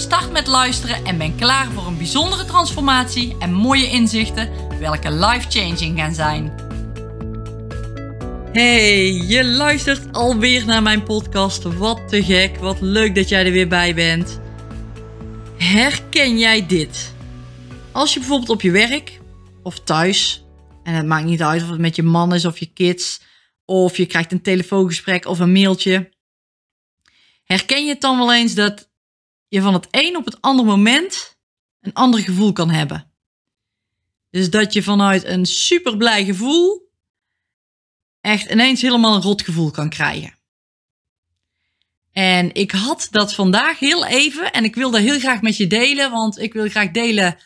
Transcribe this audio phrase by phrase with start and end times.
[0.00, 5.98] start met luisteren en ben klaar voor een bijzondere transformatie en mooie inzichten welke life-changing
[5.98, 6.52] gaan zijn.
[8.52, 11.62] Hey, je luistert alweer naar mijn podcast.
[11.62, 14.40] Wat te gek, wat leuk dat jij er weer bij bent.
[15.56, 17.14] Herken jij dit?
[17.92, 19.20] Als je bijvoorbeeld op je werk
[19.62, 20.44] of thuis,
[20.82, 23.20] en het maakt niet uit of het met je man is of je kids,
[23.64, 26.08] of je krijgt een telefoongesprek of een mailtje.
[27.44, 28.87] Herken je het dan wel eens dat
[29.48, 31.36] je van het een op het andere moment
[31.80, 33.12] een ander gevoel kan hebben?
[34.30, 36.90] Dus dat je vanuit een super blij gevoel
[38.20, 40.36] echt ineens helemaal een rot gevoel kan krijgen.
[42.12, 45.66] En ik had dat vandaag heel even en ik wil dat heel graag met je
[45.66, 47.38] delen, want ik wil graag delen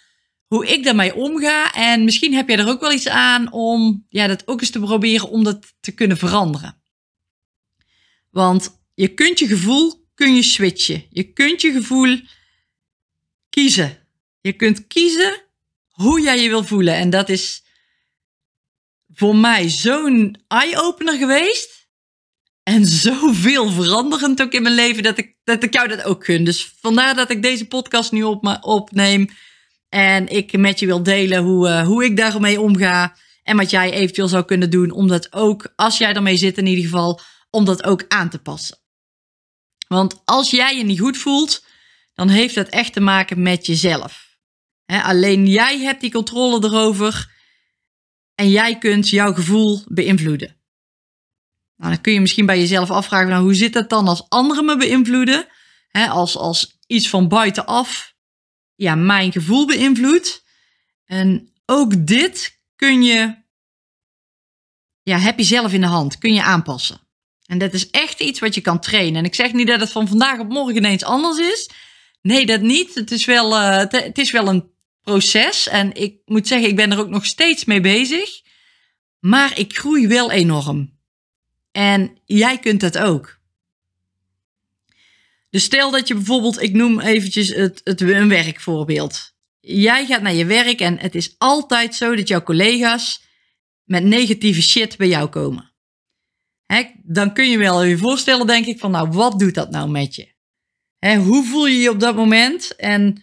[0.46, 1.72] hoe ik daarmee omga.
[1.72, 4.80] En misschien heb jij er ook wel iets aan om ja, dat ook eens te
[4.80, 6.82] proberen om dat te kunnen veranderen.
[8.30, 11.04] Want je kunt je gevoel kun je switchen.
[11.10, 12.20] Je kunt je gevoel
[13.50, 13.98] kiezen.
[14.40, 15.42] Je kunt kiezen
[15.88, 16.94] hoe jij je wil voelen.
[16.94, 17.64] En dat is
[19.14, 21.88] voor mij zo'n eye-opener geweest.
[22.62, 26.44] En zoveel veranderend ook in mijn leven dat ik, dat ik jou dat ook gun.
[26.44, 29.28] Dus vandaar dat ik deze podcast nu op opneem.
[29.88, 33.16] En ik met je wil delen hoe, uh, hoe ik daarmee omga.
[33.42, 36.66] En wat jij eventueel zou kunnen doen om dat ook, als jij ermee zit in
[36.66, 38.81] ieder geval, om dat ook aan te passen.
[39.92, 41.64] Want als jij je niet goed voelt,
[42.14, 44.36] dan heeft dat echt te maken met jezelf.
[44.86, 47.30] alleen jij hebt die controle erover
[48.34, 50.56] en jij kunt jouw gevoel beïnvloeden.
[51.76, 54.64] Nou, dan kun je misschien bij jezelf afvragen, nou, hoe zit dat dan als anderen
[54.64, 55.46] me beïnvloeden?
[55.92, 58.14] als, als iets van buitenaf
[58.74, 60.44] ja, mijn gevoel beïnvloedt.
[61.04, 63.44] En ook dit kun je,
[65.02, 67.01] ja, heb je zelf in de hand, kun je aanpassen.
[67.52, 69.18] En dat is echt iets wat je kan trainen.
[69.18, 71.70] En ik zeg niet dat het van vandaag op morgen ineens anders is.
[72.22, 72.94] Nee, dat niet.
[72.94, 74.70] Het is wel, uh, het is wel een
[75.02, 75.68] proces.
[75.68, 78.40] En ik moet zeggen, ik ben er ook nog steeds mee bezig.
[79.18, 80.98] Maar ik groei wel enorm.
[81.72, 83.38] En jij kunt dat ook.
[85.50, 89.34] Dus stel dat je bijvoorbeeld, ik noem eventjes het, het, een werkvoorbeeld.
[89.60, 93.22] Jij gaat naar je werk en het is altijd zo dat jouw collega's
[93.84, 95.71] met negatieve shit bij jou komen
[97.02, 100.14] dan kun je wel je voorstellen, denk ik, van nou, wat doet dat nou met
[100.14, 100.30] je?
[101.16, 102.76] hoe voel je je op dat moment?
[102.76, 103.22] En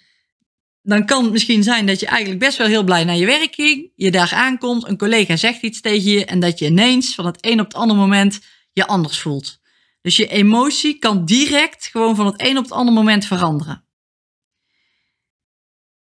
[0.82, 3.56] dan kan het misschien zijn dat je eigenlijk best wel heel blij naar je werk
[3.56, 3.92] ging.
[3.96, 7.38] Je daar aankomt, een collega zegt iets tegen je en dat je ineens van het
[7.46, 8.40] een op het andere moment
[8.74, 9.60] je anders voelt.
[10.02, 13.84] Dus je emotie kan direct gewoon van het een op het andere moment veranderen.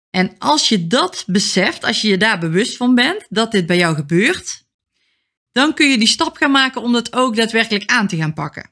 [0.09, 3.77] En als je dat beseft, als je je daar bewust van bent dat dit bij
[3.77, 4.62] jou gebeurt,
[5.53, 8.71] dan kun je die stap gaan maken om dat ook daadwerkelijk aan te gaan pakken.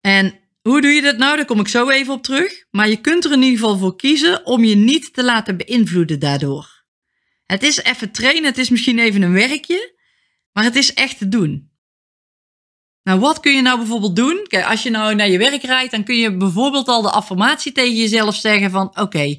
[0.00, 1.36] En hoe doe je dat nou?
[1.36, 2.64] Daar kom ik zo even op terug.
[2.70, 6.18] Maar je kunt er in ieder geval voor kiezen om je niet te laten beïnvloeden
[6.18, 6.84] daardoor.
[7.46, 9.94] Het is even trainen, het is misschien even een werkje,
[10.52, 11.70] maar het is echt te doen.
[13.02, 14.46] Nou, wat kun je nou bijvoorbeeld doen?
[14.48, 17.72] Kijk, als je nou naar je werk rijdt, dan kun je bijvoorbeeld al de affirmatie
[17.72, 19.38] tegen jezelf zeggen van oké,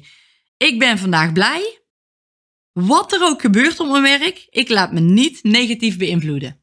[0.56, 1.81] ik ben vandaag blij
[2.72, 6.60] wat er ook gebeurt op mijn werk, ik laat me niet negatief beïnvloeden.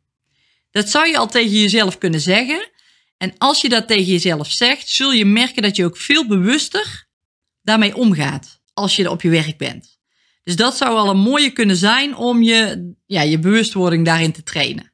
[0.72, 2.70] Dat zou je al tegen jezelf kunnen zeggen.
[3.18, 7.08] En als je dat tegen jezelf zegt, zul je merken dat je ook veel bewuster
[7.62, 9.98] daarmee omgaat als je op je werk bent.
[10.44, 14.44] Dus dat zou al een mooie kunnen zijn om je, ja, je bewustwording daarin te
[14.44, 14.94] trainen.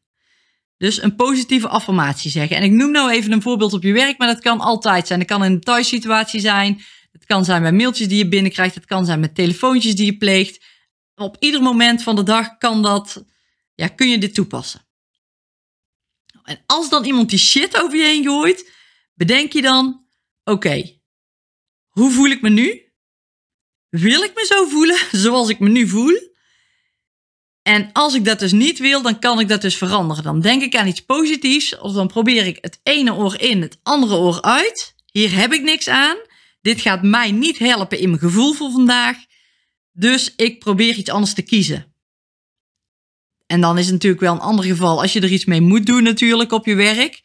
[0.78, 2.58] Dus een positieve affirmatie zeggen.
[2.58, 5.20] En ik noem nou even een voorbeeld op je werk, maar dat kan altijd zijn.
[5.20, 6.82] Het kan een thuissituatie zijn.
[7.12, 8.76] Het kan zijn bij mailtjes die je binnenkrijgt.
[8.76, 10.64] Het kan zijn met telefoontjes die je pleegt
[11.16, 13.26] op ieder moment van de dag kan dat,
[13.76, 14.88] ja, kun je dit toepassen.
[16.44, 18.72] En als dan iemand die shit over je heen gooit,
[19.14, 20.06] bedenk je dan,
[20.44, 21.00] oké,
[21.88, 22.84] hoe voel ik me nu?
[23.90, 26.34] Wil ik me zo voelen zoals ik me nu voel?
[27.62, 30.24] En als ik dat dus niet wil, dan kan ik dat dus veranderen.
[30.24, 33.80] Dan denk ik aan iets positiefs, of dan probeer ik het ene oor in, het
[33.84, 34.96] andere oor uit.
[35.12, 36.18] Hier heb ik niks aan.
[36.62, 39.18] Dit gaat mij niet helpen in mijn gevoel voor vandaag.
[39.98, 41.94] Dus ik probeer iets anders te kiezen.
[43.46, 45.86] En dan is het natuurlijk wel een ander geval als je er iets mee moet
[45.86, 47.22] doen natuurlijk op je werk.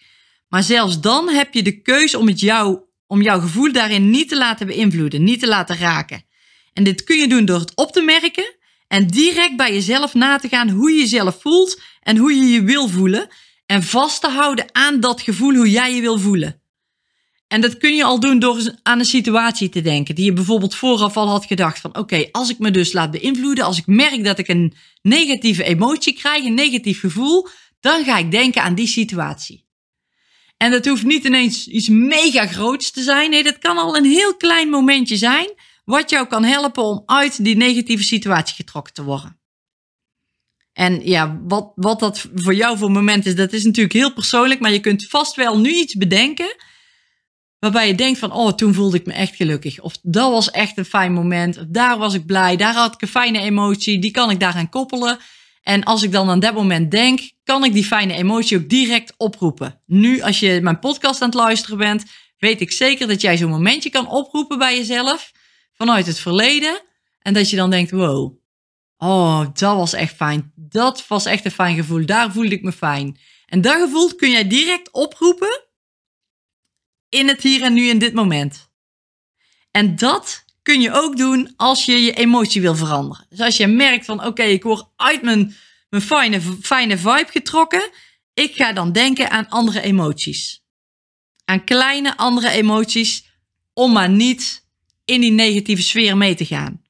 [0.49, 4.29] Maar zelfs dan heb je de keuze om het jou om jouw gevoel daarin niet
[4.29, 6.25] te laten beïnvloeden, niet te laten raken.
[6.73, 8.55] En dit kun je doen door het op te merken
[8.89, 12.63] en direct bij jezelf na te gaan hoe je jezelf voelt en hoe je je
[12.63, 13.29] wil voelen.
[13.67, 16.60] En vast te houden aan dat gevoel hoe jij je wil voelen.
[17.51, 20.75] En dat kun je al doen door aan een situatie te denken die je bijvoorbeeld
[20.75, 24.25] vooraf al had gedacht van oké, als ik me dus laat beïnvloeden, als ik merk
[24.25, 27.49] dat ik een negatieve emotie krijg, een negatief gevoel,
[27.81, 29.67] dan ga ik denken aan die situatie.
[30.57, 33.31] En dat hoeft niet ineens iets mega groots te zijn.
[33.31, 35.53] Nee, dat kan al een heel klein momentje zijn
[35.85, 39.41] wat jou kan helpen om uit die negatieve situatie getrokken te worden.
[40.73, 44.61] En ja, wat, wat dat voor jou voor moment is, dat is natuurlijk heel persoonlijk,
[44.61, 46.57] maar je kunt vast wel nu iets bedenken
[47.61, 49.81] waarbij je denkt van, oh, toen voelde ik me echt gelukkig.
[49.81, 51.59] Of dat was echt een fijn moment.
[51.59, 52.57] Of daar was ik blij.
[52.57, 53.99] Daar had ik een fijne emotie.
[53.99, 55.19] Die kan ik daaraan koppelen.
[55.63, 59.15] En als ik dan aan dat moment denk, kan ik die fijne emotie ook direct
[59.17, 59.81] oproepen.
[59.87, 62.05] Nu, als je mijn podcast aan het luisteren bent,
[62.39, 65.33] weet ik zeker dat jij zo'n momentje kan oproepen bij jezelf
[65.73, 66.83] vanuit het verleden.
[67.19, 68.39] En dat je dan denkt, wow,
[68.97, 70.53] oh, dat was echt fijn.
[70.55, 72.07] Dat was echt een fijn gevoel.
[72.07, 73.19] Daar voelde ik me fijn.
[73.47, 75.69] En dat gevoel kun jij direct oproepen
[77.11, 78.71] in het hier en nu in dit moment.
[79.71, 83.27] En dat kun je ook doen als je je emotie wil veranderen.
[83.29, 85.57] Dus als je merkt van oké, ik word uit mijn,
[85.89, 87.91] mijn fijne, fijne vibe getrokken.
[88.35, 90.63] Ik ga dan denken aan andere emoties.
[91.45, 93.25] Aan kleine andere emoties
[93.73, 94.67] om maar niet
[95.05, 96.83] in die negatieve sfeer mee te gaan.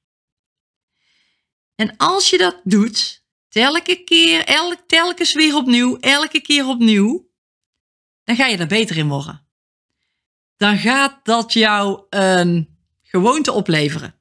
[1.74, 7.30] En als je dat doet, telke keer, elk, telkens weer opnieuw, elke keer opnieuw,
[8.24, 9.49] dan ga je er beter in worden.
[10.60, 14.14] Dan gaat dat jou een gewoonte opleveren.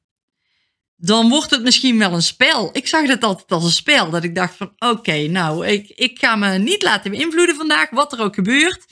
[0.96, 2.70] Dan wordt het misschien wel een spel.
[2.74, 4.10] Ik zag het altijd als een spel.
[4.10, 8.14] Dat ik dacht van oké, nou, ik, ik ga me niet laten beïnvloeden vandaag, wat
[8.14, 8.86] er ook gebeurt.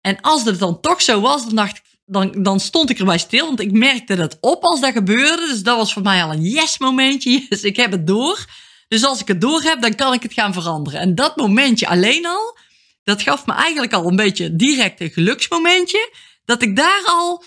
[0.00, 3.18] En als het dan toch zo was, dan dacht ik, dan, dan stond ik erbij
[3.18, 5.46] stil, want ik merkte dat op als dat gebeurde.
[5.46, 7.46] Dus dat was voor mij al een yes momentje.
[7.48, 8.44] Dus ik heb het door.
[8.88, 11.00] Dus als ik het door heb, dan kan ik het gaan veranderen.
[11.00, 12.58] En dat momentje alleen al,
[13.04, 16.10] dat gaf me eigenlijk al een beetje direct een geluksmomentje.
[16.48, 17.44] Dat ik daar al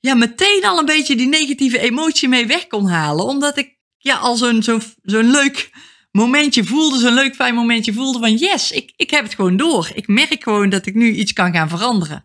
[0.00, 3.24] ja, meteen al een beetje die negatieve emotie mee weg kon halen.
[3.24, 4.62] Omdat ik ja, al zo'n
[5.02, 5.70] zo'n leuk
[6.10, 9.90] momentje voelde, zo'n leuk fijn momentje voelde van yes, ik, ik heb het gewoon door.
[9.94, 12.24] Ik merk gewoon dat ik nu iets kan gaan veranderen.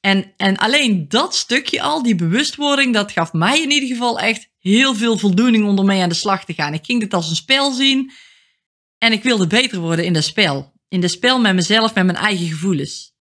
[0.00, 4.48] En, en alleen dat stukje al, die bewustwording, dat gaf mij in ieder geval echt
[4.58, 6.74] heel veel voldoening om ermee aan de slag te gaan.
[6.74, 8.12] Ik ging dit als een spel zien
[8.98, 10.72] en ik wilde beter worden in dat spel.
[10.88, 13.12] In dat spel met mezelf, met mijn eigen gevoelens.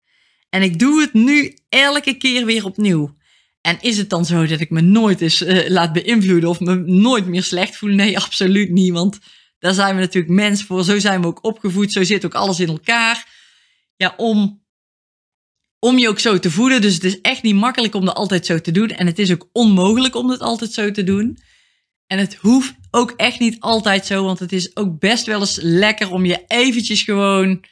[0.50, 3.19] En ik doe het nu elke keer weer opnieuw.
[3.61, 6.75] En is het dan zo dat ik me nooit eens uh, laat beïnvloeden of me
[6.76, 7.91] nooit meer slecht voel?
[7.91, 8.93] Nee, absoluut niet.
[8.93, 9.19] Want
[9.58, 10.85] daar zijn we natuurlijk mens voor.
[10.85, 11.93] Zo zijn we ook opgevoed.
[11.93, 13.29] Zo zit ook alles in elkaar.
[13.97, 14.62] Ja, om,
[15.79, 16.81] om je ook zo te voeden.
[16.81, 18.88] Dus het is echt niet makkelijk om dat altijd zo te doen.
[18.88, 21.38] En het is ook onmogelijk om dat altijd zo te doen.
[22.06, 24.25] En het hoeft ook echt niet altijd zo.
[24.25, 27.64] Want het is ook best wel eens lekker om je eventjes gewoon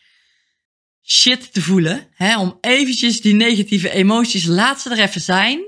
[1.11, 2.09] shit te voelen.
[2.15, 2.39] Hè?
[2.39, 5.67] Om eventjes die negatieve emoties, laat ze er even zijn.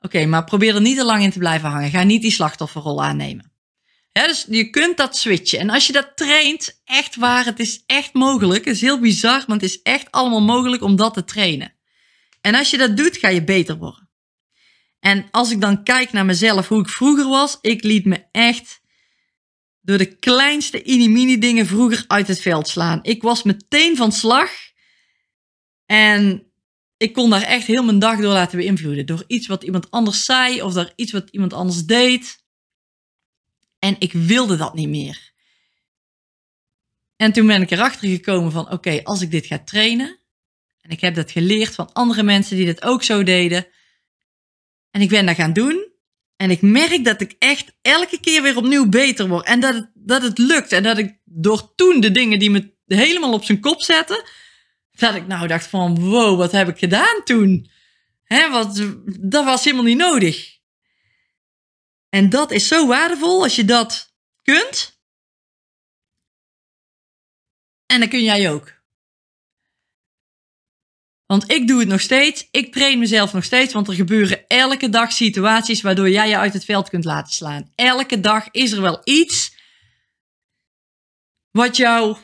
[0.00, 1.90] Oké, maar probeer er niet te lang in te blijven hangen.
[1.90, 3.52] Ga niet die slachtofferrol aannemen.
[4.12, 5.58] Ja, dus je kunt dat switchen.
[5.58, 8.64] En als je dat traint, echt waar, het is echt mogelijk.
[8.64, 11.74] Het is heel bizar, maar het is echt allemaal mogelijk om dat te trainen.
[12.40, 14.08] En als je dat doet, ga je beter worden.
[15.00, 18.80] En als ik dan kijk naar mezelf, hoe ik vroeger was, ik liet me echt
[19.86, 22.98] door de kleinste inimini dingen vroeger uit het veld slaan.
[23.02, 24.50] Ik was meteen van slag.
[25.84, 26.52] En
[26.96, 29.06] ik kon daar echt heel mijn dag door laten beïnvloeden.
[29.06, 32.44] Door iets wat iemand anders zei of door iets wat iemand anders deed.
[33.78, 35.32] En ik wilde dat niet meer.
[37.16, 40.18] En toen ben ik erachter gekomen van oké, als ik dit ga trainen.
[40.80, 43.66] En ik heb dat geleerd van andere mensen die dat ook zo deden.
[44.90, 45.85] En ik ben dat gaan doen.
[46.36, 49.46] En ik merk dat ik echt elke keer weer opnieuw beter word.
[49.46, 50.72] En dat het, dat het lukt.
[50.72, 54.24] En dat ik door toen de dingen die me helemaal op zijn kop zetten
[54.90, 57.70] dat ik nou dacht van, wow, wat heb ik gedaan toen?
[58.22, 58.82] Hè, wat,
[59.20, 60.58] dat was helemaal niet nodig.
[62.08, 65.00] En dat is zo waardevol als je dat kunt.
[67.86, 68.75] En dan kun jij ook.
[71.26, 72.48] Want ik doe het nog steeds.
[72.50, 73.72] Ik train mezelf nog steeds.
[73.72, 77.70] Want er gebeuren elke dag situaties waardoor jij je uit het veld kunt laten slaan.
[77.74, 79.54] Elke dag is er wel iets
[81.50, 82.16] wat jou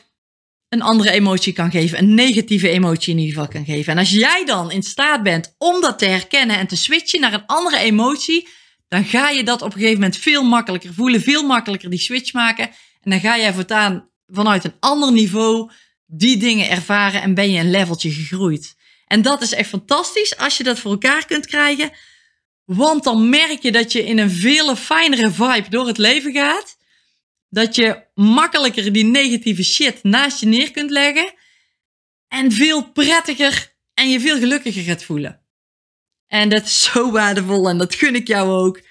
[0.69, 1.97] een andere emotie kan geven.
[1.97, 3.91] Een negatieve emotie in ieder geval kan geven.
[3.93, 7.33] En als jij dan in staat bent om dat te herkennen en te switchen naar
[7.33, 8.47] een andere emotie,
[8.87, 12.33] dan ga je dat op een gegeven moment veel makkelijker voelen, veel makkelijker die switch
[12.33, 12.67] maken.
[13.01, 15.71] En dan ga jij voortaan vanuit een ander niveau
[16.05, 18.75] die dingen ervaren en ben je een leveltje gegroeid.
[19.13, 21.91] En dat is echt fantastisch als je dat voor elkaar kunt krijgen.
[22.65, 26.77] Want dan merk je dat je in een veel fijnere vibe door het leven gaat.
[27.49, 31.33] Dat je makkelijker die negatieve shit naast je neer kunt leggen.
[32.27, 35.41] En veel prettiger en je veel gelukkiger gaat voelen.
[36.27, 38.81] En dat is zo waardevol en dat gun ik jou ook.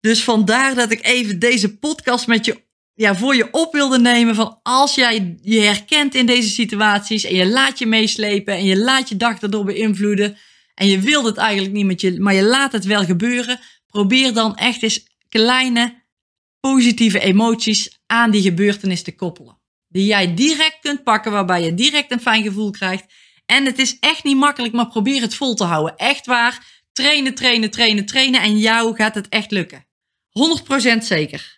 [0.00, 2.65] Dus vandaar dat ik even deze podcast met je
[2.96, 7.34] ja, voor je op wilde nemen van als jij je herkent in deze situaties en
[7.34, 10.36] je laat je meeslepen en je laat je dag erdoor beïnvloeden
[10.74, 14.32] en je wilt het eigenlijk niet met je, maar je laat het wel gebeuren, probeer
[14.32, 16.04] dan echt eens kleine
[16.60, 19.58] positieve emoties aan die gebeurtenis te koppelen.
[19.88, 23.04] Die jij direct kunt pakken, waarbij je direct een fijn gevoel krijgt.
[23.46, 25.96] En het is echt niet makkelijk, maar probeer het vol te houden.
[25.96, 26.82] Echt waar.
[26.92, 29.86] Trainen, trainen, trainen, trainen en jou gaat het echt lukken.
[30.94, 31.55] 100% zeker.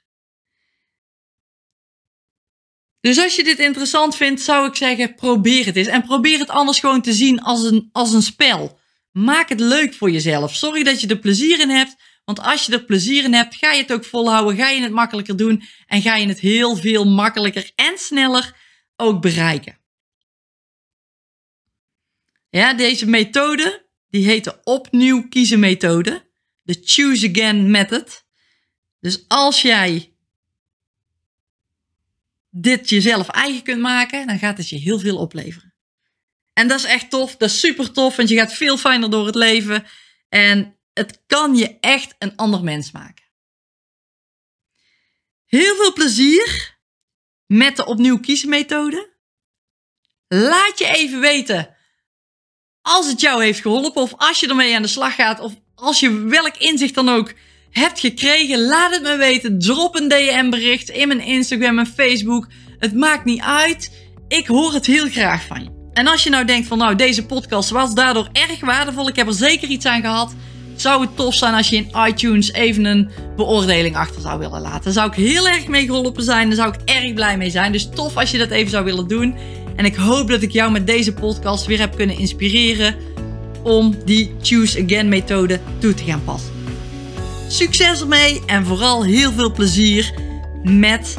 [3.01, 5.87] Dus als je dit interessant vindt, zou ik zeggen, probeer het eens.
[5.87, 8.79] En probeer het anders gewoon te zien als een, als een spel.
[9.13, 10.55] Maak het leuk voor jezelf.
[10.55, 11.97] Sorry dat je er plezier in hebt.
[12.25, 14.57] Want als je er plezier in hebt, ga je het ook volhouden.
[14.57, 15.63] Ga je het makkelijker doen.
[15.87, 18.57] En ga je het heel veel makkelijker en sneller
[18.97, 19.79] ook bereiken.
[22.51, 26.27] Ja, deze methode, die heet de opnieuw kiezen methode.
[26.63, 28.25] De choose again method.
[29.01, 30.17] Dus als jij
[32.51, 35.75] dit jezelf eigen kunt maken, dan gaat het je heel veel opleveren.
[36.53, 39.27] En dat is echt tof, dat is super tof, want je gaat veel fijner door
[39.27, 39.87] het leven
[40.29, 43.25] en het kan je echt een ander mens maken.
[45.45, 46.79] Heel veel plezier
[47.47, 49.17] met de opnieuw kiezen methode.
[50.29, 51.77] Laat je even weten
[52.83, 56.01] als het jou heeft geholpen of als je ermee aan de slag gaat of als
[56.01, 57.35] je welk inzicht dan ook
[57.71, 59.59] hebt gekregen, laat het me weten.
[59.59, 62.47] Drop een DM bericht in mijn Instagram en Facebook.
[62.79, 63.91] Het maakt niet uit.
[64.29, 65.71] Ik hoor het heel graag van je.
[65.93, 69.09] En als je nou denkt van nou deze podcast was daardoor erg waardevol.
[69.09, 70.35] Ik heb er zeker iets aan gehad.
[70.77, 74.85] Zou het tof zijn als je in iTunes even een beoordeling achter zou willen laten.
[74.85, 76.47] Daar zou ik heel erg mee geholpen zijn.
[76.47, 77.73] Daar zou ik erg blij mee zijn.
[77.73, 79.37] Dus tof als je dat even zou willen doen.
[79.77, 82.95] En ik hoop dat ik jou met deze podcast weer heb kunnen inspireren
[83.63, 86.58] om die Choose Again methode toe te gaan passen.
[87.49, 90.15] Succes ermee en vooral heel veel plezier
[90.63, 91.17] met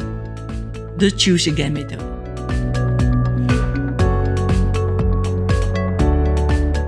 [0.96, 2.04] de Choose Again methode.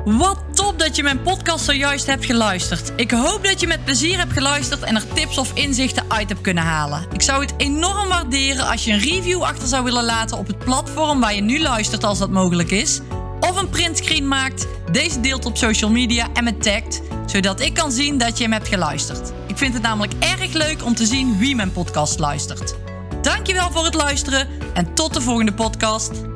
[0.05, 2.93] Wat top dat je mijn podcast zojuist hebt geluisterd.
[2.97, 6.41] Ik hoop dat je met plezier hebt geluisterd en er tips of inzichten uit hebt
[6.41, 7.07] kunnen halen.
[7.13, 10.59] Ik zou het enorm waarderen als je een review achter zou willen laten op het
[10.59, 13.01] platform waar je nu luistert als dat mogelijk is.
[13.43, 17.93] Of een printscreen maakt, deze deelt op social media en me tagt zodat ik kan
[17.93, 19.33] zien dat je hem hebt geluisterd.
[19.47, 22.75] Ik vind het namelijk erg leuk om te zien wie mijn podcast luistert.
[23.23, 26.32] Dankjewel voor het luisteren en tot de volgende podcast.